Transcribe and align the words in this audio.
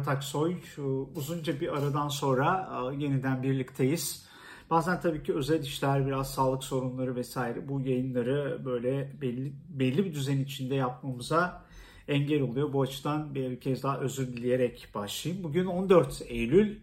Murat 0.00 0.08
Aksoy. 0.08 0.56
Uzunca 1.16 1.60
bir 1.60 1.76
aradan 1.78 2.08
sonra 2.08 2.70
e, 2.72 3.02
yeniden 3.02 3.42
birlikteyiz. 3.42 4.26
Bazen 4.70 5.00
tabii 5.00 5.22
ki 5.22 5.34
özel 5.34 5.62
işler, 5.62 6.06
biraz 6.06 6.34
sağlık 6.34 6.64
sorunları 6.64 7.16
vesaire 7.16 7.68
bu 7.68 7.80
yayınları 7.80 8.64
böyle 8.64 9.20
belli, 9.20 9.52
belli 9.68 10.04
bir 10.04 10.14
düzen 10.14 10.38
içinde 10.38 10.74
yapmamıza 10.74 11.64
engel 12.08 12.42
oluyor. 12.42 12.72
Bu 12.72 12.82
açıdan 12.82 13.34
bir 13.34 13.60
kez 13.60 13.82
daha 13.82 13.98
özür 13.98 14.26
dileyerek 14.26 14.88
başlayayım. 14.94 15.44
Bugün 15.44 15.66
14 15.66 16.22
Eylül. 16.26 16.76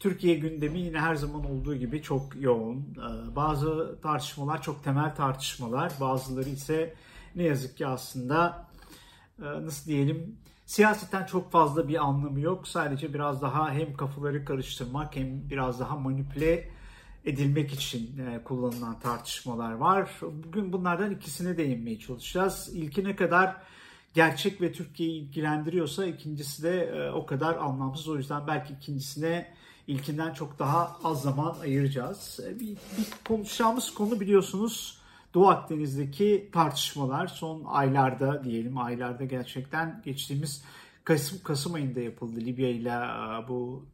Türkiye 0.00 0.34
gündemi 0.34 0.78
yine 0.80 0.98
her 1.00 1.14
zaman 1.14 1.50
olduğu 1.50 1.74
gibi 1.74 2.02
çok 2.02 2.36
yoğun. 2.40 2.76
E, 2.76 3.36
bazı 3.36 3.98
tartışmalar 4.02 4.62
çok 4.62 4.84
temel 4.84 5.14
tartışmalar. 5.14 5.92
Bazıları 6.00 6.48
ise 6.48 6.94
ne 7.36 7.42
yazık 7.42 7.76
ki 7.76 7.86
aslında 7.86 8.66
e, 9.38 9.44
nasıl 9.44 9.90
diyelim 9.90 10.36
Siyaseten 10.68 11.26
çok 11.26 11.52
fazla 11.52 11.88
bir 11.88 12.04
anlamı 12.04 12.40
yok. 12.40 12.68
Sadece 12.68 13.14
biraz 13.14 13.42
daha 13.42 13.72
hem 13.72 13.96
kafaları 13.96 14.44
karıştırmak 14.44 15.16
hem 15.16 15.50
biraz 15.50 15.80
daha 15.80 15.96
manipüle 15.96 16.68
edilmek 17.24 17.72
için 17.72 18.18
e, 18.18 18.42
kullanılan 18.44 19.00
tartışmalar 19.00 19.72
var. 19.72 20.10
Bugün 20.22 20.72
bunlardan 20.72 21.10
ikisine 21.10 21.56
değinmeye 21.56 21.98
çalışacağız. 21.98 22.70
İlkine 22.72 23.16
kadar 23.16 23.56
gerçek 24.14 24.60
ve 24.60 24.72
Türkiye'yi 24.72 25.20
ilgilendiriyorsa 25.20 26.06
ikincisi 26.06 26.62
de 26.62 26.84
e, 26.84 27.10
o 27.10 27.26
kadar 27.26 27.56
anlamsız. 27.56 28.08
O 28.08 28.16
yüzden 28.16 28.46
belki 28.46 28.72
ikincisine 28.72 29.54
ilkinden 29.86 30.32
çok 30.32 30.58
daha 30.58 30.96
az 31.04 31.22
zaman 31.22 31.56
ayıracağız. 31.60 32.40
E, 32.46 32.60
bir, 32.60 32.68
bir 32.68 33.06
konuşacağımız 33.28 33.94
konu 33.94 34.20
biliyorsunuz 34.20 34.97
Doğu 35.34 35.48
Akdeniz'deki 35.48 36.50
tartışmalar 36.52 37.26
son 37.26 37.64
aylarda 37.66 38.44
diyelim 38.44 38.78
aylarda 38.78 39.24
gerçekten 39.24 40.02
geçtiğimiz 40.04 40.64
Kasım, 41.04 41.38
Kasım 41.44 41.74
ayında 41.74 42.00
yapıldı. 42.00 42.40
Libya 42.40 42.68
ile 42.68 42.88
e, 42.88 43.48
bu 43.48 43.86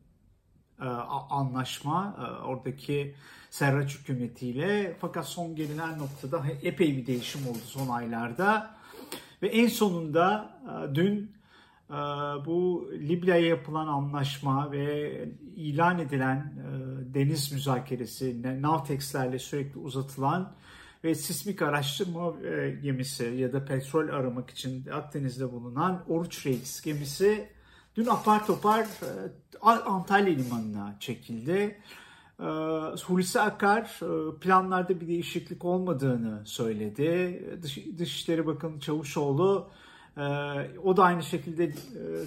e, 0.80 0.84
anlaşma 1.30 2.16
e, 2.18 2.44
oradaki 2.44 3.14
Serraç 3.50 3.98
hükümetiyle 3.98 4.96
fakat 5.00 5.26
son 5.26 5.56
gelinen 5.56 5.98
noktada 5.98 6.42
epey 6.62 6.96
bir 6.96 7.06
değişim 7.06 7.48
oldu 7.48 7.58
son 7.64 7.88
aylarda. 7.88 8.76
Ve 9.42 9.48
en 9.48 9.68
sonunda 9.68 10.54
dün 10.94 11.34
bu 12.46 12.90
Libya'ya 12.92 13.46
yapılan 13.46 13.86
anlaşma 13.86 14.72
ve 14.72 15.28
ilan 15.56 15.98
edilen 15.98 16.52
deniz 17.14 17.52
müzakeresi 17.52 18.42
Navtex'lerle 18.62 19.38
sürekli 19.38 19.78
uzatılan 19.78 20.52
ve 21.04 21.14
sismik 21.14 21.62
araştırma 21.62 22.34
e, 22.46 22.70
gemisi 22.70 23.24
ya 23.24 23.52
da 23.52 23.64
petrol 23.64 24.08
aramak 24.08 24.50
için 24.50 24.86
Akdeniz'de 24.86 25.52
bulunan 25.52 26.04
Oruç 26.08 26.46
Reis 26.46 26.82
gemisi 26.82 27.48
dün 27.96 28.06
apar 28.06 28.46
topar 28.46 28.82
e, 28.82 29.66
Antalya 29.66 30.34
limanına 30.34 30.96
çekildi. 31.00 31.80
E, 32.40 32.44
Hulusi 33.06 33.40
Akar 33.40 34.00
planlarda 34.40 35.00
bir 35.00 35.08
değişiklik 35.08 35.64
olmadığını 35.64 36.46
söyledi. 36.46 37.42
Dış, 37.62 37.78
Dışişleri 37.98 38.46
Bakanı 38.46 38.80
Çavuşoğlu 38.80 39.70
o 40.84 40.96
da 40.96 41.04
aynı 41.04 41.22
şekilde 41.22 41.74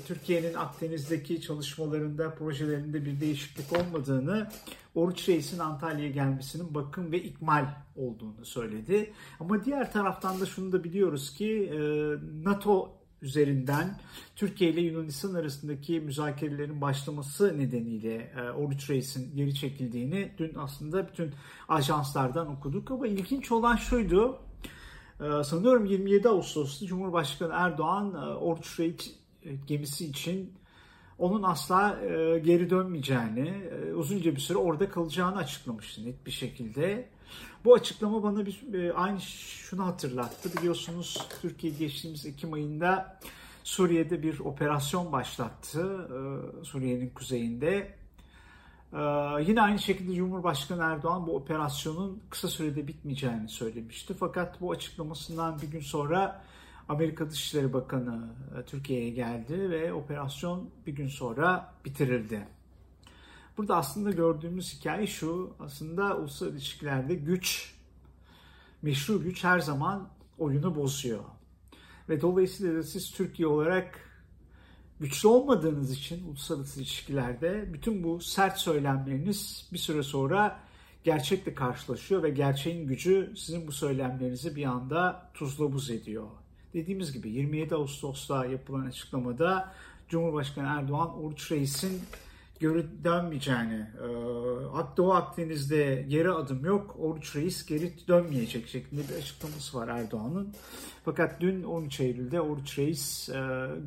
Türkiye'nin 0.07 0.53
Akdeniz'deki 0.53 1.41
çalışmalarında, 1.41 2.35
projelerinde 2.35 3.05
bir 3.05 3.19
değişiklik 3.19 3.73
olmadığını 3.73 4.49
Oruç 4.95 5.29
Reis'in 5.29 5.59
Antalya'ya 5.59 6.11
gelmesinin 6.11 6.75
bakım 6.75 7.11
ve 7.11 7.23
ikmal 7.23 7.65
olduğunu 7.95 8.45
söyledi. 8.45 9.13
Ama 9.39 9.65
diğer 9.65 9.91
taraftan 9.91 10.41
da 10.41 10.45
şunu 10.45 10.71
da 10.71 10.83
biliyoruz 10.83 11.33
ki 11.33 11.71
e, 11.73 11.79
NATO 12.43 12.97
üzerinden 13.21 13.97
Türkiye 14.35 14.71
ile 14.71 14.81
Yunanistan 14.81 15.33
arasındaki 15.33 15.99
müzakerelerin 15.99 16.81
başlaması 16.81 17.59
nedeniyle 17.59 18.15
e, 18.15 18.41
Oruç 18.51 18.89
Reis'in 18.89 19.35
geri 19.35 19.55
çekildiğini 19.55 20.31
dün 20.37 20.53
aslında 20.55 21.07
bütün 21.07 21.31
ajanslardan 21.67 22.47
okuduk. 22.47 22.91
Ama 22.91 23.07
ilginç 23.07 23.51
olan 23.51 23.75
şuydu, 23.75 24.33
e, 24.33 24.37
sanıyorum 25.19 25.85
27 25.85 26.29
Ağustos'ta 26.29 26.85
Cumhurbaşkanı 26.85 27.53
Erdoğan 27.53 28.13
Oruç 28.41 28.79
Reis 28.79 29.15
gemisi 29.67 30.05
için 30.05 30.53
onun 31.19 31.43
asla 31.43 31.99
e, 32.01 32.39
geri 32.39 32.69
dönmeyeceğini, 32.69 33.49
e, 33.49 33.93
uzunca 33.93 34.35
bir 34.35 34.39
süre 34.39 34.57
orada 34.57 34.89
kalacağını 34.89 35.37
açıklamıştı 35.37 36.05
net 36.05 36.25
bir 36.25 36.31
şekilde. 36.31 37.09
Bu 37.65 37.73
açıklama 37.73 38.23
bana 38.23 38.45
bir, 38.45 38.73
e, 38.73 38.93
aynı 38.93 39.21
şunu 39.21 39.85
hatırlattı. 39.85 40.49
Biliyorsunuz 40.57 41.27
Türkiye 41.41 41.73
geçtiğimiz 41.73 42.25
Ekim 42.25 42.53
ayında 42.53 43.19
Suriye'de 43.63 44.23
bir 44.23 44.39
operasyon 44.39 45.11
başlattı. 45.11 46.07
E, 46.61 46.65
Suriye'nin 46.65 47.09
kuzeyinde. 47.09 47.97
E, 48.93 48.99
yine 49.47 49.61
aynı 49.61 49.79
şekilde 49.79 50.15
Cumhurbaşkanı 50.15 50.83
Erdoğan 50.83 51.27
bu 51.27 51.35
operasyonun 51.35 52.21
kısa 52.29 52.47
sürede 52.47 52.87
bitmeyeceğini 52.87 53.49
söylemişti. 53.49 54.13
Fakat 54.19 54.61
bu 54.61 54.71
açıklamasından 54.71 55.61
bir 55.61 55.67
gün 55.67 55.79
sonra 55.79 56.41
Amerika 56.89 57.29
Dışişleri 57.29 57.73
Bakanı 57.73 58.29
e, 58.59 58.65
Türkiye'ye 58.65 59.09
geldi 59.09 59.69
ve 59.69 59.93
operasyon 59.93 60.69
bir 60.87 60.91
gün 60.91 61.07
sonra 61.07 61.73
bitirildi. 61.85 62.47
Burada 63.57 63.75
aslında 63.75 64.11
gördüğümüz 64.11 64.79
hikaye 64.79 65.07
şu, 65.07 65.53
aslında 65.59 66.17
uluslararası 66.17 66.57
ilişkilerde 66.57 67.15
güç, 67.15 67.75
meşru 68.81 69.23
güç 69.23 69.43
her 69.43 69.59
zaman 69.59 70.09
oyunu 70.37 70.75
bozuyor. 70.75 71.23
Ve 72.09 72.21
dolayısıyla 72.21 72.75
da 72.75 72.83
siz 72.83 73.11
Türkiye 73.11 73.47
olarak 73.47 74.06
güçlü 74.99 75.27
olmadığınız 75.27 75.91
için 75.91 76.27
uluslararası 76.27 76.79
ilişkilerde 76.79 77.73
bütün 77.73 78.03
bu 78.03 78.19
sert 78.19 78.57
söylemleriniz 78.57 79.69
bir 79.73 79.77
süre 79.77 80.03
sonra 80.03 80.59
gerçekle 81.03 81.53
karşılaşıyor 81.53 82.23
ve 82.23 82.29
gerçeğin 82.29 82.87
gücü 82.87 83.33
sizin 83.35 83.67
bu 83.67 83.71
söylemlerinizi 83.71 84.55
bir 84.55 84.65
anda 84.65 85.29
tuzla 85.33 85.73
buz 85.73 85.91
ediyor. 85.91 86.27
Dediğimiz 86.73 87.13
gibi 87.13 87.29
27 87.29 87.75
Ağustos'ta 87.75 88.45
yapılan 88.45 88.85
açıklamada 88.85 89.73
Cumhurbaşkanı 90.09 90.67
Erdoğan 90.67 91.23
Oruç 91.23 91.51
Reis'in 91.51 92.01
geri 92.59 93.03
dönmeyeceğini, 93.03 93.87
e, 94.03 94.07
Doğu 94.97 95.13
Akdeniz'de 95.13 96.05
geri 96.07 96.31
adım 96.31 96.65
yok, 96.65 96.95
Oruç 96.99 97.35
Reis 97.35 97.65
geri 97.65 97.93
dönmeyecek 98.07 98.67
şeklinde 98.67 99.01
bir 99.09 99.15
açıklaması 99.15 99.77
var 99.77 99.87
Erdoğan'ın. 99.87 100.53
Fakat 101.05 101.41
dün 101.41 101.63
13 101.63 101.99
Eylül'de 101.99 102.41
Oruç 102.41 102.79
Reis 102.79 103.29
e, 103.29 103.33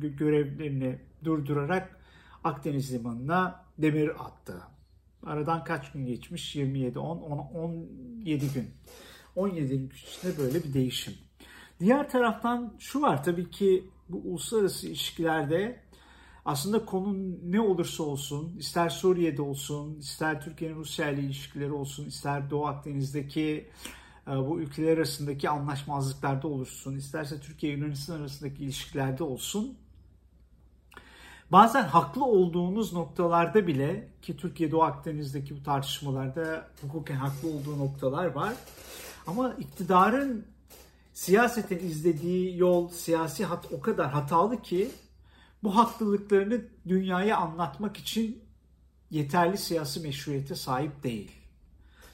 görevlerini 0.01 0.99
durdurarak 1.23 2.01
Akdeniz 2.43 2.93
limanına 2.93 3.65
demir 3.77 4.09
attı. 4.25 4.61
Aradan 5.25 5.63
kaç 5.63 5.91
gün 5.91 6.05
geçmiş? 6.05 6.55
27, 6.55 6.99
10, 6.99 7.17
10 7.17 7.37
17 8.19 8.53
gün. 8.53 8.71
17 9.35 9.69
gün 9.69 9.89
içinde 9.89 10.37
böyle 10.37 10.63
bir 10.63 10.73
değişim. 10.73 11.13
Diğer 11.79 12.09
taraftan 12.09 12.73
şu 12.79 13.01
var 13.01 13.23
tabii 13.23 13.49
ki 13.49 13.89
bu 14.09 14.17
uluslararası 14.17 14.87
ilişkilerde 14.87 15.79
aslında 16.45 16.85
konu 16.85 17.15
ne 17.43 17.61
olursa 17.61 18.03
olsun, 18.03 18.57
ister 18.57 18.89
Suriye'de 18.89 19.41
olsun, 19.41 19.99
ister 19.99 20.41
Türkiye'nin 20.41 20.75
Rusya 20.75 21.09
ile 21.09 21.21
ilişkileri 21.21 21.71
olsun, 21.71 22.05
ister 22.05 22.49
Doğu 22.49 22.65
Akdeniz'deki 22.67 23.69
e, 24.27 24.31
bu 24.31 24.59
ülkeler 24.59 24.97
arasındaki 24.97 25.49
anlaşmazlıklarda 25.49 26.47
olursun, 26.47 26.95
isterse 26.95 27.39
Türkiye 27.39 27.73
Yunanistan 27.73 28.19
arasındaki 28.19 28.63
ilişkilerde 28.63 29.23
olsun. 29.23 29.77
Bazen 31.51 31.83
haklı 31.83 32.25
olduğunuz 32.25 32.93
noktalarda 32.93 33.67
bile 33.67 34.07
ki 34.21 34.37
Türkiye 34.37 34.71
Doğu 34.71 34.83
Akdeniz'deki 34.83 35.55
bu 35.59 35.63
tartışmalarda 35.63 36.67
hukuken 36.81 37.15
haklı 37.15 37.49
olduğu 37.49 37.79
noktalar 37.79 38.25
var. 38.25 38.53
Ama 39.27 39.53
iktidarın 39.53 40.45
siyasetin 41.13 41.87
izlediği 41.89 42.57
yol, 42.57 42.89
siyasi 42.89 43.45
hat 43.45 43.65
o 43.71 43.81
kadar 43.81 44.11
hatalı 44.11 44.61
ki 44.61 44.91
bu 45.63 45.75
haklılıklarını 45.75 46.61
dünyaya 46.87 47.37
anlatmak 47.37 47.97
için 47.97 48.43
yeterli 49.09 49.57
siyasi 49.57 49.99
meşruiyete 49.99 50.55
sahip 50.55 51.03
değil. 51.03 51.31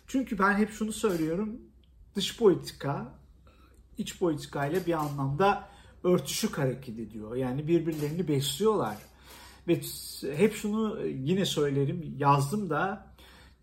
Çünkü 0.08 0.40
ben 0.40 0.54
hep 0.58 0.72
şunu 0.72 0.92
söylüyorum, 0.92 1.62
dış 2.16 2.38
politika, 2.38 3.14
iç 3.98 4.20
politika 4.20 4.66
ile 4.66 4.86
bir 4.86 4.94
anlamda 4.94 5.70
örtüşük 6.04 6.58
hareket 6.58 7.00
ediyor. 7.00 7.36
Yani 7.36 7.68
birbirlerini 7.68 8.28
besliyorlar. 8.28 8.98
Ve 9.68 9.82
hep 10.38 10.56
şunu 10.56 11.06
yine 11.06 11.46
söylerim, 11.46 12.16
yazdım 12.18 12.70
da 12.70 13.08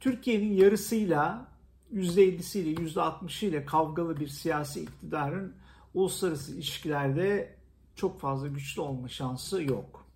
Türkiye'nin 0.01 0.53
yarısıyla 0.53 1.49
%50'siyle 1.95 2.75
%60'ıyla 2.75 3.65
kavgalı 3.65 4.17
bir 4.21 4.29
siyasi 4.29 4.81
iktidarın 4.81 5.55
uluslararası 5.95 6.55
ilişkilerde 6.55 7.57
çok 7.97 8.21
fazla 8.21 8.49
güçlü 8.49 8.81
olma 8.81 9.09
şansı 9.09 9.63
yok. 9.63 10.07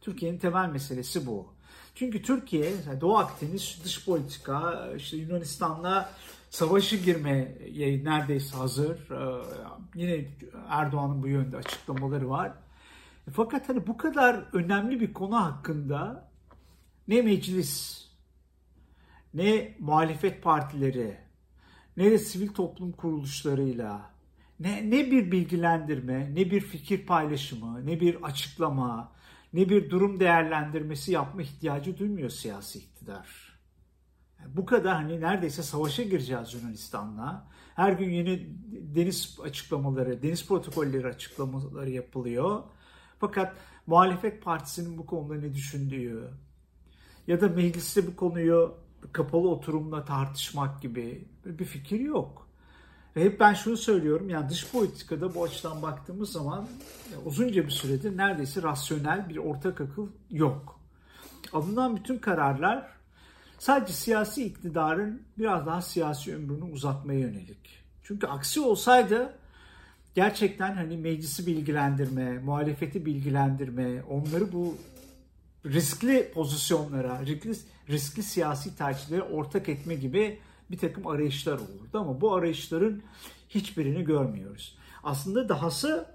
Türkiye'nin 0.00 0.38
temel 0.38 0.68
meselesi 0.68 1.26
bu. 1.26 1.46
Çünkü 1.94 2.22
Türkiye 2.22 2.72
Doğu 3.00 3.18
Akdeniz 3.18 3.80
dış 3.84 4.04
politika 4.04 4.88
işte 4.96 5.16
Yunanistan'la 5.16 6.10
savaşı 6.50 6.96
girmeye 6.96 7.58
neredeyse 8.04 8.56
hazır. 8.56 9.10
Ee, 9.10 9.44
yine 9.94 10.24
Erdoğan'ın 10.68 11.22
bu 11.22 11.28
yönde 11.28 11.56
açıklamaları 11.56 12.30
var. 12.30 12.52
Fakat 13.32 13.68
hani 13.68 13.86
bu 13.86 13.96
kadar 13.96 14.44
önemli 14.52 15.00
bir 15.00 15.12
konu 15.12 15.36
hakkında 15.36 16.28
ne 17.08 17.22
meclis, 17.22 18.04
ne 19.34 19.76
muhalefet 19.78 20.42
partileri, 20.42 21.18
ne 21.96 22.10
de 22.10 22.18
sivil 22.18 22.48
toplum 22.48 22.92
kuruluşlarıyla 22.92 24.10
ne, 24.60 24.90
ne 24.90 25.10
bir 25.10 25.32
bilgilendirme, 25.32 26.34
ne 26.34 26.50
bir 26.50 26.60
fikir 26.60 27.06
paylaşımı, 27.06 27.86
ne 27.86 28.00
bir 28.00 28.22
açıklama, 28.22 29.12
ne 29.52 29.68
bir 29.68 29.90
durum 29.90 30.20
değerlendirmesi 30.20 31.12
yapma 31.12 31.42
ihtiyacı 31.42 31.98
duymuyor 31.98 32.30
siyasi 32.30 32.78
iktidar. 32.78 33.58
Bu 34.46 34.66
kadar 34.66 34.94
hani 34.94 35.20
neredeyse 35.20 35.62
savaşa 35.62 36.02
gireceğiz 36.02 36.54
Yunanistan'la. 36.54 37.46
Her 37.74 37.92
gün 37.92 38.10
yeni 38.10 38.48
deniz 38.94 39.38
açıklamaları, 39.42 40.22
deniz 40.22 40.48
protokolleri 40.48 41.06
açıklamaları 41.06 41.90
yapılıyor. 41.90 42.62
Fakat 43.20 43.56
muhalefet 43.86 44.42
partisinin 44.42 44.98
bu 44.98 45.06
konuda 45.06 45.34
ne 45.34 45.54
düşündüğü 45.54 46.30
ya 47.26 47.40
da 47.40 47.48
mecliste 47.48 48.06
bu 48.06 48.16
konuyu 48.16 48.74
kapalı 49.12 49.48
oturumla 49.48 50.04
tartışmak 50.04 50.82
gibi 50.82 51.28
bir 51.44 51.64
fikir 51.64 52.00
yok. 52.00 52.47
Ve 53.16 53.24
hep 53.24 53.40
ben 53.40 53.54
şunu 53.54 53.76
söylüyorum 53.76 54.28
yani 54.28 54.50
dış 54.50 54.70
politikada 54.70 55.34
bu 55.34 55.44
açıdan 55.44 55.82
baktığımız 55.82 56.32
zaman 56.32 56.68
uzunca 57.24 57.64
bir 57.64 57.70
süredir 57.70 58.16
neredeyse 58.16 58.62
rasyonel 58.62 59.28
bir 59.28 59.36
ortak 59.36 59.80
akıl 59.80 60.08
yok. 60.30 60.80
Alınan 61.52 61.96
bütün 61.96 62.18
kararlar 62.18 62.86
sadece 63.58 63.92
siyasi 63.92 64.44
iktidarın 64.44 65.22
biraz 65.38 65.66
daha 65.66 65.82
siyasi 65.82 66.36
ömrünü 66.36 66.64
uzatmaya 66.64 67.20
yönelik. 67.20 67.82
Çünkü 68.02 68.26
aksi 68.26 68.60
olsaydı 68.60 69.34
gerçekten 70.14 70.74
hani 70.74 70.96
meclisi 70.96 71.46
bilgilendirme, 71.46 72.38
muhalefeti 72.38 73.06
bilgilendirme, 73.06 74.02
onları 74.02 74.52
bu 74.52 74.76
riskli 75.66 76.30
pozisyonlara, 76.34 77.26
riskli, 77.26 77.52
riskli 77.88 78.22
siyasi 78.22 78.76
tercihlere 78.76 79.22
ortak 79.22 79.68
etme 79.68 79.94
gibi 79.94 80.38
bir 80.70 80.78
takım 80.78 81.06
arayışlar 81.06 81.54
olurdu 81.54 81.98
ama 81.98 82.20
bu 82.20 82.34
arayışların 82.34 83.02
hiçbirini 83.48 84.04
görmüyoruz. 84.04 84.78
Aslında 85.02 85.48
dahası 85.48 86.06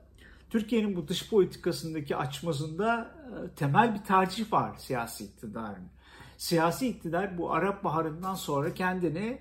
Türkiye'nin 0.49 0.95
bu 0.95 1.07
dış 1.07 1.29
politikasındaki 1.29 2.15
açmazında 2.15 3.15
e, 3.27 3.55
temel 3.55 3.93
bir 3.93 3.99
tercih 3.99 4.53
var 4.53 4.75
siyasi 4.77 5.23
iktidarın. 5.23 5.87
Siyasi 6.37 6.87
iktidar 6.87 7.37
bu 7.37 7.53
Arap 7.53 7.83
Baharı'ndan 7.83 8.35
sonra 8.35 8.73
kendini 8.73 9.39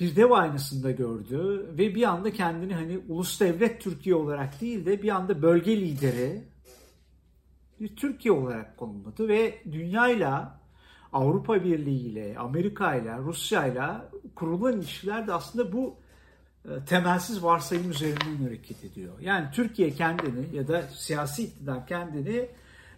bir 0.00 0.16
dev 0.16 0.30
aynasında 0.30 0.90
gördü 0.90 1.66
ve 1.78 1.94
bir 1.94 2.02
anda 2.02 2.32
kendini 2.32 2.74
hani 2.74 3.00
ulus 3.08 3.40
devlet 3.40 3.80
Türkiye 3.80 4.14
olarak 4.14 4.60
değil 4.60 4.86
de 4.86 5.02
bir 5.02 5.08
anda 5.08 5.42
bölge 5.42 5.80
lideri 5.80 6.42
bir 7.80 7.96
Türkiye 7.96 8.32
olarak 8.32 8.76
konumladı 8.76 9.28
ve 9.28 9.62
dünyayla 9.72 10.60
Avrupa 11.12 11.64
Birliği 11.64 12.00
ile, 12.00 12.38
Amerika 12.38 12.94
ile, 12.94 13.18
Rusya 13.18 13.66
ile 13.66 13.82
kurulan 14.34 14.72
ilişkiler 14.72 15.26
de 15.26 15.32
aslında 15.32 15.72
bu 15.72 15.96
e, 16.64 16.84
temelsiz 16.86 17.44
varsayım 17.44 17.90
üzerinden 17.90 18.44
hareket 18.44 18.84
ediyor. 18.84 19.12
Yani 19.20 19.46
Türkiye 19.52 19.90
kendini 19.90 20.56
ya 20.56 20.68
da 20.68 20.82
siyasi 20.82 21.42
iktidar 21.42 21.86
kendini 21.86 22.48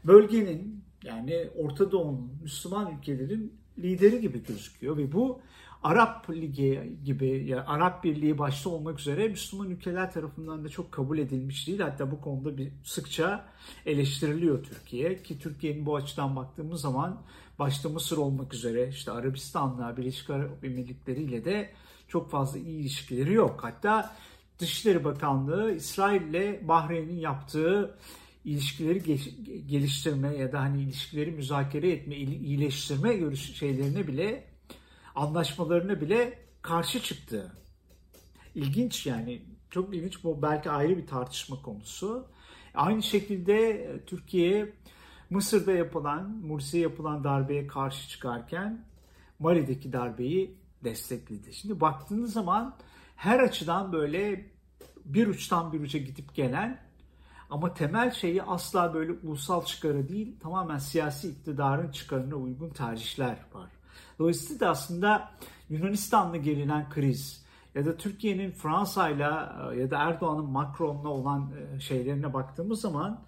bölgenin 0.04 0.84
yani 1.02 1.48
Orta 1.58 1.92
Doğu'nun 1.92 2.30
Müslüman 2.42 2.98
ülkelerin 2.98 3.63
lideri 3.78 4.20
gibi 4.20 4.42
gözüküyor 4.44 4.96
ve 4.96 5.12
bu 5.12 5.40
Arap 5.82 6.30
Ligi 6.30 6.98
gibi 7.04 7.46
ya 7.46 7.66
Arap 7.66 8.04
Birliği 8.04 8.38
başta 8.38 8.70
olmak 8.70 9.00
üzere 9.00 9.28
Müslüman 9.28 9.70
ülkeler 9.70 10.12
tarafından 10.12 10.64
da 10.64 10.68
çok 10.68 10.92
kabul 10.92 11.18
edilmiş 11.18 11.66
değil. 11.66 11.80
Hatta 11.80 12.10
bu 12.10 12.20
konuda 12.20 12.56
bir 12.56 12.72
sıkça 12.84 13.44
eleştiriliyor 13.86 14.64
Türkiye 14.64 15.22
ki 15.22 15.38
Türkiye'nin 15.38 15.86
bu 15.86 15.96
açıdan 15.96 16.36
baktığımız 16.36 16.80
zaman 16.80 17.22
başta 17.58 17.88
Mısır 17.88 18.16
olmak 18.16 18.54
üzere 18.54 18.88
işte 18.88 19.12
Arabistan'la 19.12 19.96
Birleşik 19.96 20.30
Arap 20.30 20.64
Emirlikleri 20.64 21.22
ile 21.22 21.44
de 21.44 21.70
çok 22.08 22.30
fazla 22.30 22.58
iyi 22.58 22.80
ilişkileri 22.80 23.32
yok. 23.32 23.60
Hatta 23.62 24.16
Dışişleri 24.58 25.04
Bakanlığı 25.04 25.74
İsrail 25.74 26.22
ile 26.22 26.68
Bahreyn'in 26.68 27.20
yaptığı 27.20 27.98
ilişkileri 28.44 29.02
geliştirme 29.66 30.36
ya 30.36 30.52
da 30.52 30.60
hani 30.60 30.82
ilişkileri 30.82 31.30
müzakere 31.30 31.90
etme, 31.90 32.16
iyileştirme 32.16 33.16
görüş 33.16 33.54
şeylerine 33.54 34.06
bile 34.06 34.44
anlaşmalarına 35.14 36.00
bile 36.00 36.38
karşı 36.62 37.02
çıktı. 37.02 37.52
İlginç 38.54 39.06
yani 39.06 39.42
çok 39.70 39.94
ilginç 39.94 40.24
bu 40.24 40.42
belki 40.42 40.70
ayrı 40.70 40.96
bir 40.96 41.06
tartışma 41.06 41.62
konusu. 41.62 42.26
Aynı 42.74 43.02
şekilde 43.02 43.70
e, 43.70 44.04
Türkiye 44.04 44.72
Mısır'da 45.30 45.72
yapılan, 45.72 46.30
Mursi'ye 46.30 46.82
yapılan 46.82 47.24
darbeye 47.24 47.66
karşı 47.66 48.08
çıkarken 48.08 48.84
Mali'deki 49.38 49.92
darbeyi 49.92 50.56
destekledi. 50.84 51.54
Şimdi 51.54 51.80
baktığınız 51.80 52.32
zaman 52.32 52.76
her 53.16 53.38
açıdan 53.38 53.92
böyle 53.92 54.50
bir 55.04 55.26
uçtan 55.26 55.72
bir 55.72 55.80
uca 55.80 55.98
gidip 55.98 56.34
gelen 56.34 56.80
ama 57.54 57.74
temel 57.74 58.10
şeyi 58.10 58.42
asla 58.42 58.94
böyle 58.94 59.12
ulusal 59.12 59.64
çıkarı 59.64 60.08
değil 60.08 60.36
tamamen 60.40 60.78
siyasi 60.78 61.28
iktidarın 61.28 61.90
çıkarına 61.90 62.34
uygun 62.34 62.70
tercihler 62.70 63.36
var. 63.52 63.70
Dolayısıyla 64.18 64.60
da 64.60 64.70
aslında 64.70 65.30
Yunanistan'la 65.68 66.36
gelinen 66.36 66.90
kriz 66.90 67.44
ya 67.74 67.86
da 67.86 67.96
Türkiye'nin 67.96 68.50
Fransa'yla 68.50 69.56
e, 69.72 69.80
ya 69.80 69.90
da 69.90 69.98
Erdoğan'ın 69.98 70.44
Macron'la 70.44 71.08
olan 71.08 71.50
e, 71.76 71.80
şeylerine 71.80 72.34
baktığımız 72.34 72.80
zaman 72.80 73.20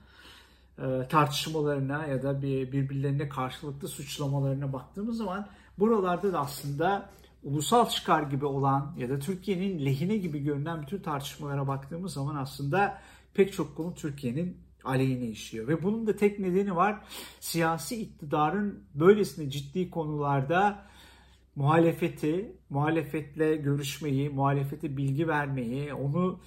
e, 0.78 1.08
tartışmalarına 1.08 2.06
ya 2.06 2.22
da 2.22 2.42
bir 2.42 2.72
birbirlerine 2.72 3.28
karşılıklı 3.28 3.88
suçlamalarına 3.88 4.72
baktığımız 4.72 5.16
zaman 5.16 5.46
buralarda 5.78 6.32
da 6.32 6.40
aslında 6.40 7.10
ulusal 7.44 7.88
çıkar 7.88 8.22
gibi 8.22 8.46
olan 8.46 8.92
ya 8.98 9.08
da 9.08 9.18
Türkiye'nin 9.18 9.84
lehine 9.84 10.16
gibi 10.16 10.44
görünen 10.44 10.82
bütün 10.82 10.98
tartışmalara 10.98 11.68
baktığımız 11.68 12.12
zaman 12.12 12.36
aslında 12.36 12.98
pek 13.36 13.52
çok 13.52 13.76
konu 13.76 13.94
Türkiye'nin 13.94 14.56
aleyhine 14.84 15.26
işliyor. 15.26 15.68
Ve 15.68 15.82
bunun 15.82 16.06
da 16.06 16.16
tek 16.16 16.38
nedeni 16.38 16.76
var. 16.76 17.00
Siyasi 17.40 17.96
iktidarın 17.96 18.84
böylesine 18.94 19.50
ciddi 19.50 19.90
konularda 19.90 20.86
muhalefeti, 21.56 22.56
muhalefetle 22.70 23.56
görüşmeyi, 23.56 24.30
muhalefete 24.30 24.96
bilgi 24.96 25.28
vermeyi, 25.28 25.94
onu 25.94 26.40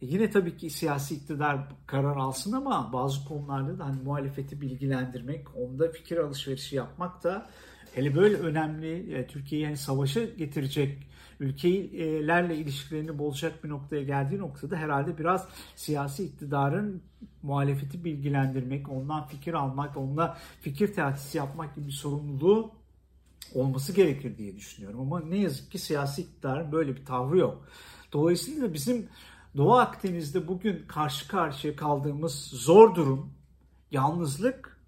yine 0.00 0.30
tabii 0.30 0.56
ki 0.56 0.70
siyasi 0.70 1.14
iktidar 1.14 1.58
karar 1.86 2.16
alsın 2.16 2.52
ama 2.52 2.92
bazı 2.92 3.24
konularda 3.24 3.78
da 3.78 3.86
hani 3.86 4.02
muhalefeti 4.02 4.60
bilgilendirmek, 4.60 5.56
onda 5.56 5.92
fikir 5.92 6.16
alışverişi 6.16 6.76
yapmak 6.76 7.24
da 7.24 7.50
hele 7.94 8.14
böyle 8.14 8.36
önemli 8.36 9.14
e, 9.14 9.26
Türkiye'yi 9.26 9.64
yani 9.64 9.76
savaşa 9.76 10.24
getirecek 10.24 10.98
ülkelerle 11.40 12.56
ilişkilerini 12.56 13.18
bozacak 13.18 13.64
bir 13.64 13.68
noktaya 13.68 14.02
geldiği 14.02 14.38
noktada 14.38 14.76
herhalde 14.76 15.18
biraz 15.18 15.48
siyasi 15.76 16.24
iktidarın 16.24 17.02
muhalefeti 17.42 18.04
bilgilendirmek, 18.04 18.88
ondan 18.88 19.26
fikir 19.26 19.54
almak, 19.54 19.96
onunla 19.96 20.38
fikir 20.60 20.94
teatisi 20.94 21.38
yapmak 21.38 21.74
gibi 21.74 21.86
bir 21.86 21.92
sorumluluğu 21.92 22.70
olması 23.54 23.92
gerekir 23.92 24.38
diye 24.38 24.56
düşünüyorum. 24.56 25.00
Ama 25.00 25.20
ne 25.20 25.38
yazık 25.38 25.70
ki 25.70 25.78
siyasi 25.78 26.22
iktidarın 26.22 26.72
böyle 26.72 26.96
bir 26.96 27.04
tavrı 27.04 27.38
yok. 27.38 27.68
Dolayısıyla 28.12 28.74
bizim 28.74 29.08
Doğu 29.56 29.74
Akdeniz'de 29.74 30.48
bugün 30.48 30.84
karşı 30.88 31.28
karşıya 31.28 31.76
kaldığımız 31.76 32.34
zor 32.44 32.94
durum, 32.94 33.32
yalnızlık 33.90 34.80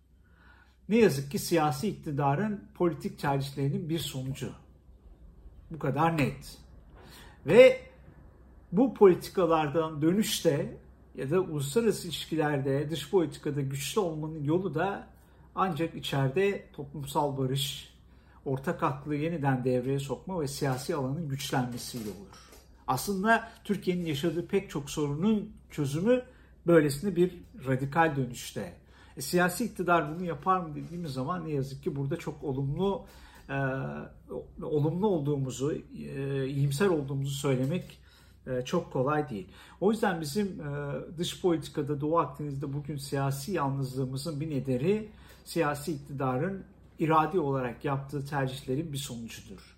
ne 0.89 0.97
yazık 0.97 1.31
ki 1.31 1.39
siyasi 1.39 1.89
iktidarın 1.89 2.65
politik 2.75 3.19
tercihlerinin 3.19 3.89
bir 3.89 3.99
sonucu. 3.99 4.53
Bu 5.71 5.79
kadar 5.79 6.19
net. 6.19 6.59
Ve 7.47 7.81
bu 8.73 8.95
politikalardan 8.95 10.03
dönüşte 10.03 10.77
ya 11.15 11.31
da 11.31 11.41
uluslararası 11.41 12.09
ilişkilerde, 12.09 12.91
dış 12.91 13.11
politikada 13.11 13.61
güçlü 13.61 14.01
olmanın 14.01 14.45
yolu 14.45 14.75
da 14.75 15.07
ancak 15.55 15.95
içeride 15.95 16.67
toplumsal 16.73 17.39
barış, 17.39 17.95
ortak 18.45 18.83
aklı 18.83 19.15
yeniden 19.15 19.65
devreye 19.65 19.99
sokma 19.99 20.41
ve 20.41 20.49
siyasi 20.49 20.95
alanın 20.95 21.29
güçlenmesiyle 21.29 22.11
olur. 22.11 22.51
Aslında 22.87 23.49
Türkiye'nin 23.65 24.07
yaşadığı 24.07 24.49
pek 24.49 24.71
çok 24.71 24.91
sorunun 24.91 25.53
çözümü 25.71 26.23
böylesine 26.67 27.17
bir 27.17 27.35
radikal 27.67 28.17
dönüşte. 28.17 28.73
E, 29.17 29.21
siyasi 29.21 29.65
iktidar 29.65 30.15
bunu 30.15 30.25
yapar 30.25 30.61
mı 30.61 30.75
dediğimiz 30.75 31.13
zaman 31.13 31.45
ne 31.45 31.51
yazık 31.51 31.83
ki 31.83 31.97
burada 31.97 32.17
çok 32.17 32.45
olumlu 32.45 33.05
e, 33.51 33.57
olumlu 34.63 35.07
olduğumuzu, 35.07 35.73
e, 35.73 36.47
iyimser 36.47 36.87
olduğumuzu 36.87 37.35
söylemek 37.35 37.99
e, 38.47 38.65
çok 38.65 38.93
kolay 38.93 39.31
değil. 39.31 39.49
O 39.81 39.93
yüzden 39.93 40.21
bizim 40.21 40.47
e, 40.47 40.95
dış 41.19 41.43
politikada 41.43 42.01
Doğu 42.01 42.19
Akdeniz'de 42.19 42.73
bugün 42.73 42.97
siyasi 42.97 43.53
yalnızlığımızın 43.53 44.41
bir 44.41 44.51
nedeni 44.51 45.09
siyasi 45.45 45.93
iktidarın 45.93 46.65
iradi 46.99 47.41
olarak 47.41 47.85
yaptığı 47.85 48.27
tercihlerin 48.27 48.93
bir 48.93 48.99
sonucudur. 48.99 49.77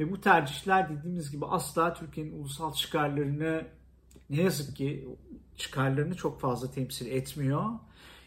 Ve 0.00 0.12
bu 0.12 0.20
tercihler 0.20 0.88
dediğimiz 0.88 1.30
gibi 1.30 1.46
asla 1.46 1.94
Türkiye'nin 1.94 2.40
ulusal 2.40 2.74
çıkarlarını 2.74 3.66
ne 4.30 4.42
yazık 4.42 4.76
ki 4.76 5.08
çıkarlarını 5.56 6.14
çok 6.14 6.40
fazla 6.40 6.70
temsil 6.70 7.06
etmiyor. 7.06 7.64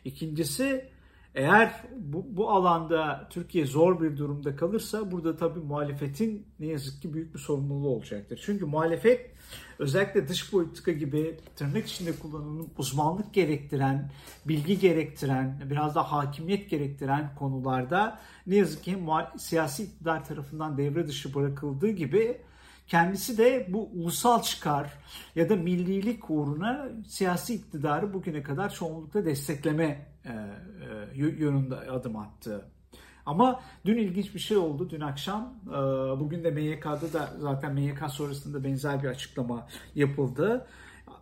İkincisi 0.05 0.89
eğer 1.37 1.71
bu, 1.97 2.25
bu 2.29 2.51
alanda 2.51 3.27
Türkiye 3.29 3.65
zor 3.65 4.01
bir 4.01 4.17
durumda 4.17 4.55
kalırsa 4.55 5.11
burada 5.11 5.35
tabii 5.35 5.59
muhalefetin 5.59 6.47
ne 6.59 6.65
yazık 6.65 7.01
ki 7.01 7.13
büyük 7.13 7.33
bir 7.33 7.39
sorumluluğu 7.39 7.89
olacaktır. 7.89 8.41
Çünkü 8.45 8.65
muhalefet 8.65 9.31
özellikle 9.79 10.27
dış 10.27 10.51
politika 10.51 10.91
gibi 10.91 11.37
tırnak 11.55 11.87
içinde 11.87 12.11
kullanılan 12.11 12.67
uzmanlık 12.77 13.33
gerektiren, 13.33 14.11
bilgi 14.45 14.79
gerektiren, 14.79 15.61
biraz 15.69 15.95
da 15.95 16.11
hakimiyet 16.11 16.69
gerektiren 16.69 17.35
konularda 17.35 18.19
ne 18.47 18.55
yazık 18.55 18.83
ki 18.83 18.97
siyasi 19.37 19.83
iktidar 19.83 20.25
tarafından 20.25 20.77
devre 20.77 21.07
dışı 21.07 21.35
bırakıldığı 21.35 21.89
gibi 21.89 22.37
kendisi 22.87 23.37
de 23.37 23.67
bu 23.69 23.89
ulusal 23.93 24.41
çıkar 24.41 24.93
ya 25.35 25.49
da 25.49 25.55
millilik 25.55 26.29
uğruna 26.29 26.89
siyasi 27.07 27.53
iktidarı 27.53 28.13
bugüne 28.13 28.43
kadar 28.43 28.73
çoğunlukla 28.73 29.25
destekleme 29.25 30.16
yönünde 31.15 31.75
adım 31.75 32.15
attı. 32.15 32.65
Ama 33.27 33.61
dün 33.85 33.97
ilginç 33.97 34.35
bir 34.35 34.39
şey 34.39 34.57
oldu. 34.57 34.89
Dün 34.89 35.01
akşam, 35.01 35.53
e, 35.67 35.73
bugün 36.19 36.43
de 36.43 36.51
MYK'da 36.51 37.13
da 37.13 37.33
zaten 37.39 37.73
MYK 37.73 38.09
sonrasında 38.09 38.63
benzer 38.63 39.03
bir 39.03 39.07
açıklama 39.07 39.67
yapıldı. 39.95 40.67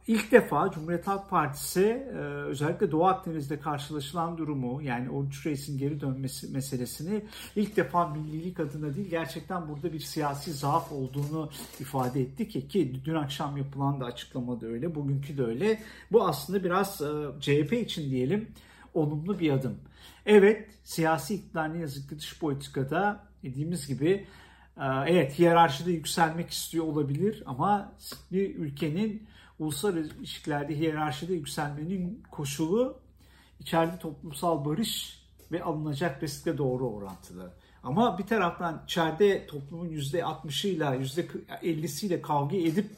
İlk 0.08 0.32
defa 0.32 0.72
Cumhuriyet 0.72 1.08
Halk 1.08 1.30
Partisi 1.30 1.82
e, 1.82 2.18
özellikle 2.22 2.92
Doğu 2.92 3.06
Akdeniz'de 3.06 3.60
karşılaşılan 3.60 4.38
durumu 4.38 4.82
yani 4.82 5.10
Oruç 5.10 5.46
Reis'in 5.46 5.78
geri 5.78 6.02
dönmesi 6.02 6.48
meselesini 6.48 7.26
ilk 7.56 7.78
defa 7.78 8.08
millilik 8.08 8.60
adına 8.60 8.96
değil 8.96 9.10
gerçekten 9.10 9.68
burada 9.68 9.94
bir 9.94 10.00
siyasi 10.00 10.54
zaaf 10.54 10.92
olduğunu 10.92 11.50
ifade 11.80 12.22
etti 12.22 12.50
ki 12.50 12.68
ki 12.68 13.02
dün 13.06 13.16
akşam 13.16 13.58
yapılan 13.58 14.00
da 14.00 14.06
açıklamada 14.06 14.66
öyle 14.66 14.96
bugünkü 14.96 15.38
de 15.38 15.44
öyle. 15.44 15.80
Bu 16.12 16.28
aslında 16.28 16.64
biraz 16.64 17.02
e, 17.02 17.42
CHP 17.42 17.74
için 17.74 18.12
diyelim 18.12 18.48
olumlu 18.96 19.40
bir 19.40 19.52
adım. 19.52 19.80
Evet 20.26 20.68
siyasi 20.84 21.36
iktidar 21.36 21.74
ne 21.74 21.80
yazık 21.80 22.10
ki 22.10 22.20
dış 22.20 22.40
politikada 22.40 23.24
dediğimiz 23.44 23.88
gibi 23.88 24.28
e, 24.78 24.86
evet 25.08 25.40
hiyerarşide 25.40 25.92
yükselmek 25.92 26.50
istiyor 26.50 26.86
olabilir 26.86 27.44
ama 27.46 27.94
bir 28.32 28.56
ülkenin 28.56 29.28
uluslararası 29.60 30.18
ilişkilerde 30.18 30.78
hiyerarşide 30.78 31.34
yükselmenin 31.34 32.24
koşulu 32.32 33.00
içeride 33.60 34.00
toplumsal 34.00 34.66
barış 34.66 35.22
ve 35.52 35.64
alınacak 35.64 36.24
riskle 36.24 36.58
doğru 36.58 36.90
orantılı. 36.90 37.54
Ama 37.84 38.18
bir 38.18 38.24
taraftan 38.24 38.82
içeride 38.86 39.48
toplumun 39.48 39.90
%60'ıyla 39.90 40.96
%50'siyle 41.62 42.22
kavga 42.22 42.58
edip 42.58 42.90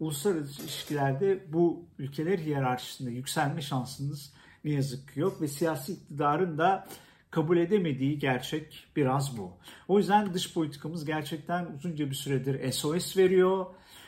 uluslararası 0.00 0.62
ilişkilerde 0.62 1.52
bu 1.52 1.82
ülkeler 1.98 2.38
hiyerarşisinde 2.38 3.10
yükselme 3.10 3.62
şansınız 3.62 4.32
ne 4.64 4.70
yazık 4.70 5.14
ki 5.14 5.20
yok 5.20 5.40
ve 5.40 5.48
siyasi 5.48 5.92
iktidarın 5.92 6.58
da 6.58 6.88
kabul 7.30 7.56
edemediği 7.56 8.18
gerçek 8.18 8.86
biraz 8.96 9.38
bu. 9.38 9.52
O 9.88 9.98
yüzden 9.98 10.34
dış 10.34 10.54
politikamız 10.54 11.04
gerçekten 11.04 11.66
uzunca 11.66 12.10
bir 12.10 12.14
süredir 12.14 12.72
SOS 12.72 13.16
veriyor. 13.16 13.66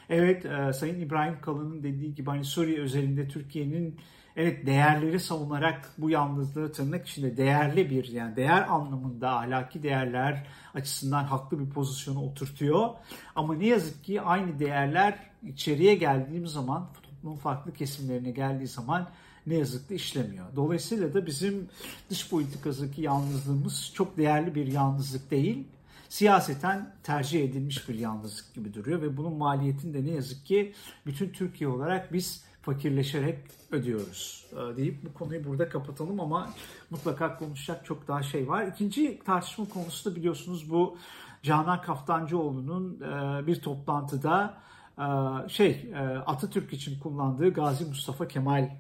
Evet 0.09 0.47
e, 0.47 0.73
Sayın 0.73 1.01
İbrahim 1.01 1.41
Kalın'ın 1.41 1.83
dediği 1.83 2.15
gibi 2.15 2.31
hani 2.31 2.45
Suriye 2.45 2.81
özelinde 2.81 3.29
Türkiye'nin 3.29 4.01
evet 4.37 4.67
değerleri 4.67 5.21
savunarak 5.21 5.91
bu 5.99 6.11
yalnızlığı 6.11 6.73
tırnak 6.73 7.09
içinde 7.09 7.37
değerli 7.37 7.91
bir 7.91 8.09
yani 8.09 8.37
değer 8.37 8.67
anlamında 8.69 9.31
ahlaki 9.31 9.83
değerler 9.83 10.47
açısından 10.75 11.25
haklı 11.25 11.59
bir 11.59 11.71
pozisyonu 11.71 12.23
oturtuyor. 12.23 12.89
Ama 13.35 13.55
ne 13.55 13.67
yazık 13.67 14.05
ki 14.05 14.21
aynı 14.21 14.59
değerler 14.59 15.19
içeriye 15.47 15.95
geldiğimiz 15.95 16.51
zaman 16.51 16.89
toplumun 17.03 17.37
farklı 17.37 17.73
kesimlerine 17.73 18.31
geldiği 18.31 18.69
zaman 18.69 19.11
ne 19.47 19.55
yazık 19.55 19.89
ki 19.89 19.95
işlemiyor. 19.95 20.47
Dolayısıyla 20.57 21.15
da 21.15 21.27
bizim 21.27 21.69
dış 22.11 22.31
politikadaki 22.31 23.03
yalnızlığımız 23.03 23.93
çok 23.95 24.17
değerli 24.17 24.55
bir 24.55 24.67
yalnızlık 24.67 25.31
değil. 25.31 25.67
Siyaseten 26.09 26.95
tercih 27.03 27.45
edilmiş 27.45 27.89
bir 27.89 27.95
yalnızlık 27.95 28.55
gibi 28.55 28.75
duruyor 28.75 29.03
ve 29.03 29.17
bunun 29.17 29.33
maliyetini 29.33 29.95
de 29.95 30.05
ne 30.05 30.11
yazık 30.11 30.47
ki 30.47 30.73
bütün 31.07 31.31
Türkiye 31.31 31.71
olarak 31.71 32.13
biz 32.13 32.45
fakirleşerek 32.63 33.39
ödüyoruz 33.71 34.47
ee, 34.53 34.77
deyip 34.77 35.05
bu 35.05 35.15
konuyu 35.15 35.45
burada 35.45 35.69
kapatalım 35.69 36.21
ama 36.21 36.51
mutlaka 36.91 37.39
konuşacak 37.39 37.85
çok 37.85 38.09
daha 38.09 38.23
şey 38.23 38.49
var. 38.49 38.67
İkinci 38.67 39.19
tartışma 39.25 39.69
konusu 39.69 40.11
da 40.11 40.17
biliyorsunuz 40.17 40.71
bu 40.71 40.97
Canan 41.43 41.83
Kaftancıoğlu'nun 41.83 43.01
e, 43.01 43.47
bir 43.47 43.63
toplantıda 43.63 44.55
e, 44.99 45.05
şey 45.49 45.91
e, 45.95 45.99
Atatürk 46.27 46.73
için 46.73 47.01
kullandığı 47.01 47.53
Gazi 47.53 47.85
Mustafa 47.85 48.29
Kemal 48.29 48.71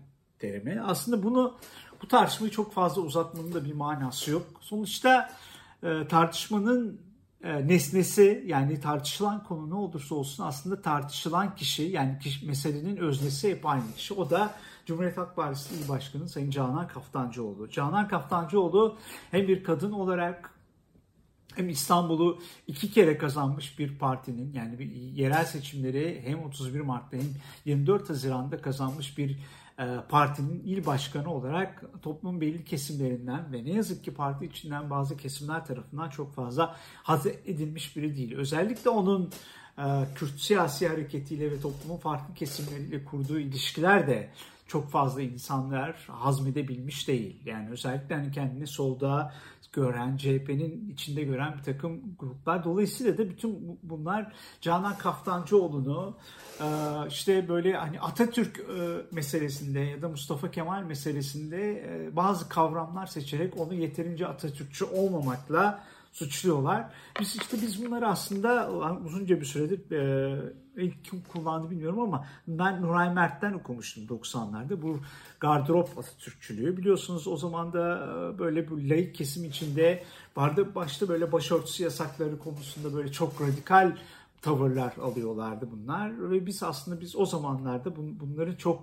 terimi. 0.40 0.82
Aslında 0.82 1.22
bunu 1.22 1.56
bu 2.02 2.08
tartışmayı 2.08 2.52
çok 2.52 2.72
fazla 2.72 3.02
uzatmanın 3.02 3.54
da 3.54 3.64
bir 3.64 3.72
manası 3.72 4.30
yok. 4.30 4.46
Sonuçta 4.60 5.30
e, 5.82 6.08
tartışmanın 6.08 7.00
e, 7.44 7.68
nesnesi 7.68 8.44
yani 8.46 8.80
tartışılan 8.80 9.44
konu 9.44 9.70
ne 9.70 9.74
olursa 9.74 10.14
olsun 10.14 10.44
aslında 10.44 10.82
tartışılan 10.82 11.54
kişi 11.54 11.82
yani 11.82 12.18
kişi, 12.18 12.46
meselenin 12.46 12.96
öznesi 12.96 13.50
hep 13.50 13.66
aynı 13.66 13.94
kişi. 13.96 14.14
O 14.14 14.30
da 14.30 14.54
Cumhuriyet 14.86 15.16
Halk 15.16 15.36
Partisi 15.36 15.74
İl 15.74 15.88
Başkanı 15.88 16.28
Sayın 16.28 16.50
Canan 16.50 16.88
Kaftancıoğlu. 16.88 17.70
Canan 17.70 18.08
Kaftancıoğlu 18.08 18.96
hem 19.30 19.48
bir 19.48 19.64
kadın 19.64 19.92
olarak 19.92 20.54
hem 21.54 21.68
İstanbul'u 21.68 22.40
iki 22.66 22.90
kere 22.92 23.18
kazanmış 23.18 23.78
bir 23.78 23.98
partinin 23.98 24.52
yani 24.54 24.78
bir 24.78 24.90
yerel 24.92 25.44
seçimleri 25.44 26.22
hem 26.24 26.42
31 26.42 26.80
Mart'ta 26.80 27.16
hem 27.16 27.26
24 27.64 28.10
Haziran'da 28.10 28.62
kazanmış 28.62 29.18
bir 29.18 29.38
partinin 30.08 30.62
il 30.64 30.86
başkanı 30.86 31.34
olarak 31.34 31.84
toplumun 32.02 32.40
belli 32.40 32.64
kesimlerinden 32.64 33.52
ve 33.52 33.64
ne 33.64 33.70
yazık 33.70 34.04
ki 34.04 34.14
parti 34.14 34.46
içinden 34.46 34.90
bazı 34.90 35.16
kesimler 35.16 35.66
tarafından 35.66 36.10
çok 36.10 36.34
fazla 36.34 36.76
haz 37.02 37.26
edilmiş 37.26 37.96
biri 37.96 38.16
değil. 38.16 38.36
Özellikle 38.36 38.90
onun 38.90 39.30
e, 39.78 39.84
Kürt 40.14 40.40
siyasi 40.40 40.88
hareketiyle 40.88 41.50
ve 41.50 41.60
toplumun 41.60 41.96
farklı 41.96 42.34
kesimleriyle 42.34 43.04
kurduğu 43.04 43.38
ilişkiler 43.38 44.06
de 44.06 44.30
çok 44.70 44.90
fazla 44.90 45.22
insanlar 45.22 45.96
hazmedebilmiş 46.08 47.08
değil. 47.08 47.36
Yani 47.46 47.70
özellikle 47.70 48.14
hani 48.14 48.32
kendini 48.32 48.66
solda 48.66 49.34
gören, 49.72 50.16
CHP'nin 50.16 50.90
içinde 50.90 51.22
gören 51.22 51.54
bir 51.58 51.62
takım 51.62 52.00
gruplar. 52.18 52.64
Dolayısıyla 52.64 53.18
da 53.18 53.30
bütün 53.30 53.78
bunlar 53.82 54.32
Canan 54.60 54.98
Kaftancıoğlu'nu 54.98 56.16
e, 56.60 56.66
işte 57.08 57.48
böyle 57.48 57.72
hani 57.72 58.00
Atatürk 58.00 58.58
e, 58.58 58.62
meselesinde 59.12 59.80
ya 59.80 60.02
da 60.02 60.08
Mustafa 60.08 60.50
Kemal 60.50 60.82
meselesinde 60.82 61.72
e, 61.72 62.16
bazı 62.16 62.48
kavramlar 62.48 63.06
seçerek 63.06 63.60
onu 63.60 63.74
yeterince 63.74 64.26
Atatürkçü 64.26 64.84
olmamakla 64.84 65.84
suçluyorlar. 66.12 66.90
Biz 67.20 67.36
işte 67.36 67.56
biz 67.62 67.86
bunları 67.86 68.08
aslında 68.08 68.70
uzunca 69.04 69.40
bir 69.40 69.46
süredir 69.46 69.80
kim 71.04 71.22
kullandı 71.22 71.70
bilmiyorum 71.70 72.00
ama 72.00 72.26
ben 72.48 72.82
Nuray 72.82 73.14
Mert'ten 73.14 73.52
okumuştum 73.52 74.04
90'larda. 74.04 74.82
Bu 74.82 75.00
gardırop 75.40 75.98
Atatürkçülüğü 75.98 76.76
biliyorsunuz. 76.76 77.28
O 77.28 77.36
zaman 77.36 77.72
da 77.72 78.06
e, 78.06 78.38
böyle 78.38 78.70
bu 78.70 78.88
laik 78.88 79.14
kesim 79.14 79.44
içinde 79.44 80.04
vardı. 80.36 80.74
Başta 80.74 81.08
böyle 81.08 81.32
başörtüsü 81.32 81.82
yasakları 81.82 82.38
konusunda 82.38 82.94
böyle 82.94 83.12
çok 83.12 83.40
radikal 83.40 83.96
tavırlar 84.42 84.92
alıyorlardı 85.02 85.68
bunlar. 85.72 86.30
Ve 86.30 86.46
biz 86.46 86.62
aslında 86.62 87.00
biz 87.00 87.16
o 87.16 87.26
zamanlarda 87.26 87.96
bunların 87.96 88.54
çok 88.54 88.82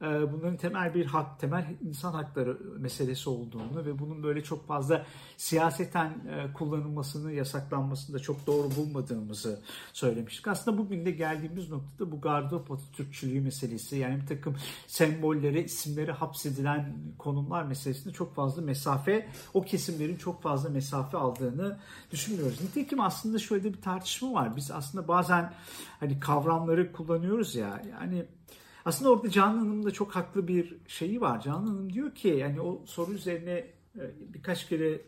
bunların 0.00 0.56
temel 0.56 0.94
bir 0.94 1.06
hak, 1.06 1.40
temel 1.40 1.74
insan 1.88 2.12
hakları 2.12 2.58
meselesi 2.78 3.30
olduğunu 3.30 3.86
ve 3.86 3.98
bunun 3.98 4.22
böyle 4.22 4.42
çok 4.42 4.66
fazla 4.66 5.06
siyaseten 5.36 6.08
e, 6.08 6.52
kullanılmasını, 6.52 7.32
yasaklanmasını 7.32 8.16
da 8.16 8.18
çok 8.18 8.46
doğru 8.46 8.76
bulmadığımızı 8.76 9.60
söylemiştik. 9.92 10.48
Aslında 10.48 10.78
bugün 10.78 11.06
de 11.06 11.10
geldiğimiz 11.10 11.70
noktada 11.70 12.12
bu 12.12 12.20
Gardop 12.20 12.70
Atatürkçülüğü 12.70 13.40
meselesi 13.40 13.96
yani 13.96 14.20
bir 14.22 14.26
takım 14.26 14.56
sembollere, 14.86 15.64
isimlere 15.64 16.12
hapsedilen 16.12 16.96
konumlar 17.18 17.62
meselesinde 17.62 18.14
çok 18.14 18.34
fazla 18.34 18.62
mesafe, 18.62 19.28
o 19.54 19.62
kesimlerin 19.62 20.16
çok 20.16 20.42
fazla 20.42 20.68
mesafe 20.68 21.18
aldığını 21.18 21.78
düşünmüyoruz. 22.10 22.60
Nitekim 22.62 23.00
aslında 23.00 23.38
şöyle 23.38 23.64
bir 23.64 23.82
tartışma 23.82 24.32
var. 24.32 24.56
Biz 24.56 24.70
aslında 24.70 25.08
bazen 25.08 25.52
hani 26.00 26.20
kavramları 26.20 26.92
kullanıyoruz 26.92 27.54
ya 27.54 27.82
yani 27.90 28.26
aslında 28.86 29.10
orada 29.10 29.30
Canan 29.30 29.58
Hanım'ın 29.58 29.84
da 29.84 29.90
çok 29.90 30.16
haklı 30.16 30.48
bir 30.48 30.76
şeyi 30.86 31.20
var. 31.20 31.40
Canan 31.40 31.66
Hanım 31.66 31.92
diyor 31.92 32.14
ki 32.14 32.28
yani 32.28 32.60
o 32.60 32.82
soru 32.86 33.12
üzerine 33.12 33.52
e, 33.96 34.02
birkaç 34.34 34.68
kere 34.68 35.00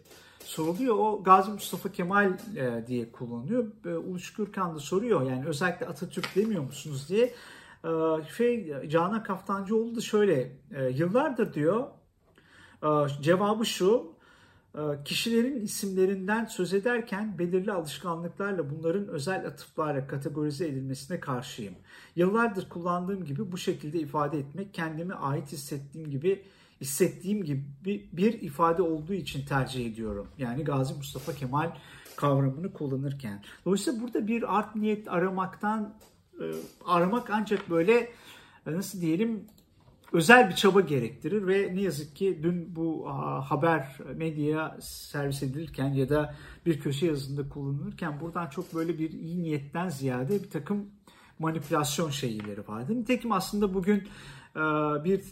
soruluyor. 0.44 0.96
O 0.98 1.22
Gazi 1.22 1.50
Mustafa 1.50 1.92
Kemal 1.92 2.32
e, 2.56 2.84
diye 2.86 3.12
kullanıyor. 3.12 3.66
E, 3.86 3.88
Uluç 3.88 4.32
Gürkan 4.32 4.74
da 4.74 4.78
soruyor 4.78 5.30
yani 5.30 5.46
özellikle 5.46 5.86
Atatürk 5.86 6.36
demiyor 6.36 6.62
musunuz 6.62 7.08
diye. 7.08 7.34
Şey, 8.36 8.88
Canan 8.88 9.22
Kaftancıoğlu 9.22 9.96
da 9.96 10.00
şöyle 10.00 10.52
yıllardır 10.94 11.54
diyor 11.54 11.86
cevabı 13.20 13.66
şu 13.66 14.12
kişilerin 15.04 15.60
isimlerinden 15.60 16.44
söz 16.44 16.74
ederken 16.74 17.38
belirli 17.38 17.72
alışkanlıklarla 17.72 18.70
bunların 18.70 19.08
özel 19.08 19.46
atıflarla 19.46 20.06
kategorize 20.06 20.66
edilmesine 20.66 21.20
karşıyım. 21.20 21.74
Yıllardır 22.16 22.68
kullandığım 22.68 23.24
gibi 23.24 23.52
bu 23.52 23.58
şekilde 23.58 23.98
ifade 23.98 24.38
etmek 24.38 24.74
kendimi 24.74 25.14
ait 25.14 25.52
hissettiğim 25.52 26.10
gibi 26.10 26.42
hissettiğim 26.80 27.44
gibi 27.44 28.08
bir 28.12 28.40
ifade 28.40 28.82
olduğu 28.82 29.14
için 29.14 29.46
tercih 29.46 29.86
ediyorum. 29.86 30.28
Yani 30.38 30.64
Gazi 30.64 30.94
Mustafa 30.94 31.32
Kemal 31.32 31.70
kavramını 32.16 32.72
kullanırken. 32.72 33.42
Dolayısıyla 33.64 34.00
burada 34.02 34.26
bir 34.26 34.58
art 34.58 34.76
niyet 34.76 35.08
aramaktan 35.08 35.94
e, 36.40 36.44
aramak 36.84 37.30
ancak 37.30 37.70
böyle 37.70 37.94
e, 38.66 38.72
nasıl 38.72 39.00
diyelim 39.00 39.44
özel 40.12 40.50
bir 40.50 40.54
çaba 40.54 40.80
gerektirir 40.80 41.46
ve 41.46 41.74
ne 41.74 41.80
yazık 41.80 42.16
ki 42.16 42.40
dün 42.42 42.76
bu 42.76 43.08
haber 43.48 43.98
medyaya 44.14 44.78
servis 44.80 45.42
edilirken 45.42 45.92
ya 45.92 46.08
da 46.08 46.34
bir 46.66 46.80
köşe 46.80 47.06
yazısında 47.06 47.48
kullanılırken 47.48 48.20
buradan 48.20 48.46
çok 48.46 48.74
böyle 48.74 48.98
bir 48.98 49.10
iyi 49.10 49.42
niyetten 49.42 49.88
ziyade 49.88 50.42
bir 50.42 50.50
takım 50.50 50.90
manipülasyon 51.38 52.10
şeyleri 52.10 52.68
vardı. 52.68 52.94
Nitekim 52.96 53.32
aslında 53.32 53.74
bugün 53.74 54.08
bir 55.04 55.24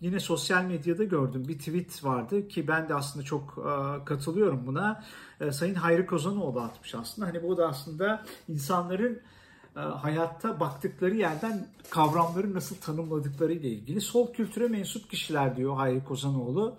yine 0.00 0.20
sosyal 0.20 0.64
medyada 0.64 1.04
gördüm 1.04 1.48
bir 1.48 1.58
tweet 1.58 2.04
vardı 2.04 2.48
ki 2.48 2.68
ben 2.68 2.88
de 2.88 2.94
aslında 2.94 3.24
çok 3.24 3.54
katılıyorum 4.06 4.66
buna. 4.66 5.04
E, 5.40 5.52
Sayın 5.52 5.74
Hayri 5.74 6.06
Kozanoğlu 6.06 6.60
atmış 6.60 6.94
aslında. 6.94 7.28
Hani 7.28 7.42
bu 7.42 7.56
da 7.56 7.68
aslında 7.68 8.24
insanların 8.48 9.20
hayatta 9.76 10.60
baktıkları 10.60 11.16
yerden 11.16 11.66
kavramları 11.90 12.54
nasıl 12.54 12.76
tanımladıkları 12.76 13.52
ile 13.52 13.68
ilgili. 13.68 14.00
Sol 14.00 14.32
kültüre 14.32 14.68
mensup 14.68 15.10
kişiler 15.10 15.56
diyor 15.56 15.76
Hayri 15.76 16.04
Kozanoğlu. 16.04 16.76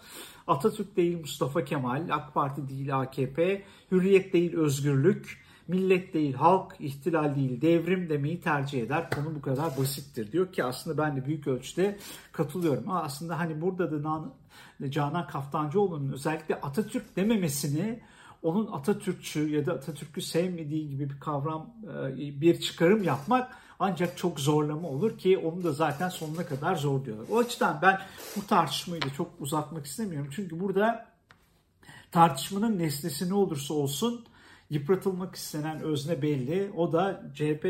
Atatürk 0.47 0.97
değil 0.97 1.19
Mustafa 1.19 1.65
Kemal, 1.65 2.09
AK 2.11 2.33
Parti 2.33 2.69
değil 2.69 2.99
AKP, 2.99 3.63
hürriyet 3.91 4.33
değil 4.33 4.55
özgürlük, 4.55 5.47
millet 5.67 6.13
değil 6.13 6.33
halk, 6.33 6.75
ihtilal 6.79 7.35
değil 7.35 7.61
devrim 7.61 8.09
demeyi 8.09 8.41
tercih 8.41 8.81
eder. 8.81 9.09
Konu 9.09 9.35
bu 9.35 9.41
kadar 9.41 9.77
basittir 9.77 10.31
diyor 10.31 10.51
ki 10.51 10.63
aslında 10.63 10.97
ben 10.97 11.17
de 11.17 11.25
büyük 11.25 11.47
ölçüde 11.47 11.97
katılıyorum. 12.31 12.83
Ama 12.89 13.03
aslında 13.03 13.39
hani 13.39 13.61
burada 13.61 14.03
da 14.03 14.23
Canan 14.89 15.27
Kaftancıoğlu'nun 15.27 16.13
özellikle 16.13 16.55
Atatürk 16.55 17.15
dememesini 17.15 17.99
onun 18.47 18.71
Atatürkçü 18.71 19.49
ya 19.49 19.65
da 19.65 19.73
Atatürk'ü 19.73 20.21
sevmediği 20.21 20.89
gibi 20.89 21.09
bir 21.09 21.19
kavram, 21.19 21.73
e, 22.17 22.41
bir 22.41 22.59
çıkarım 22.61 23.03
yapmak 23.03 23.51
ancak 23.79 24.17
çok 24.17 24.39
zorlama 24.39 24.87
olur 24.87 25.17
ki 25.17 25.37
onu 25.37 25.63
da 25.63 25.71
zaten 25.71 26.09
sonuna 26.09 26.45
kadar 26.45 26.75
zor 26.75 27.05
diyorlar. 27.05 27.25
O 27.31 27.37
açıdan 27.37 27.79
ben 27.81 27.99
bu 28.35 28.47
tartışmayı 28.47 29.01
da 29.01 29.09
çok 29.17 29.31
uzatmak 29.39 29.85
istemiyorum. 29.85 30.29
Çünkü 30.35 30.59
burada 30.59 31.05
tartışmanın 32.11 32.79
nesnesi 32.79 33.29
ne 33.29 33.33
olursa 33.33 33.73
olsun 33.73 34.25
yıpratılmak 34.69 35.35
istenen 35.35 35.81
özne 35.81 36.21
belli. 36.21 36.71
O 36.77 36.91
da 36.91 37.23
CHP 37.35 37.65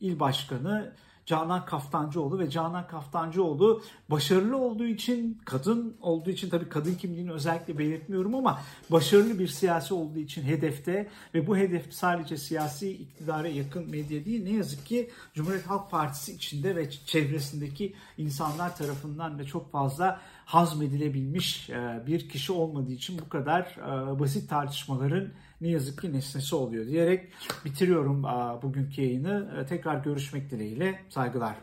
il 0.00 0.20
başkanı 0.20 0.92
Canan 1.26 1.64
Kaftancıoğlu 1.64 2.38
ve 2.38 2.50
Canan 2.50 2.86
Kaftancıoğlu 2.86 3.82
başarılı 4.10 4.56
olduğu 4.56 4.86
için, 4.86 5.40
kadın 5.44 5.96
olduğu 6.00 6.30
için 6.30 6.50
tabii 6.50 6.68
kadın 6.68 6.94
kimliğini 6.94 7.32
özellikle 7.32 7.78
belirtmiyorum 7.78 8.34
ama 8.34 8.60
başarılı 8.90 9.38
bir 9.38 9.48
siyasi 9.48 9.94
olduğu 9.94 10.18
için 10.18 10.42
hedefte 10.42 11.08
ve 11.34 11.46
bu 11.46 11.56
hedef 11.56 11.94
sadece 11.94 12.36
siyasi 12.36 12.90
iktidara 12.90 13.48
yakın 13.48 13.90
medya 13.90 14.24
değil 14.24 14.44
ne 14.44 14.50
yazık 14.50 14.86
ki 14.86 15.10
Cumhuriyet 15.34 15.66
Halk 15.66 15.90
Partisi 15.90 16.32
içinde 16.32 16.76
ve 16.76 16.90
çevresindeki 16.90 17.94
insanlar 18.18 18.76
tarafından 18.76 19.38
da 19.38 19.44
çok 19.44 19.72
fazla 19.72 20.20
hazmedilebilmiş 20.44 21.70
bir 22.06 22.28
kişi 22.28 22.52
olmadığı 22.52 22.92
için 22.92 23.18
bu 23.18 23.28
kadar 23.28 23.76
basit 24.18 24.50
tartışmaların 24.50 25.28
ne 25.60 25.68
yazık 25.68 26.00
ki 26.00 26.12
nesnesi 26.12 26.54
oluyor 26.54 26.86
diyerek 26.86 27.28
bitiriyorum 27.64 28.22
bugünkü 28.62 29.02
yayını. 29.02 29.60
E, 29.60 29.66
tekrar 29.66 30.04
görüşmek 30.04 30.50
dileğiyle. 30.50 31.00
Saygılar. 31.08 31.56